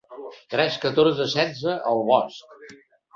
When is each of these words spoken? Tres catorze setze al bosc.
Tres 0.53 0.77
catorze 0.85 1.27
setze 1.33 1.75
al 1.91 2.01
bosc. 2.09 2.57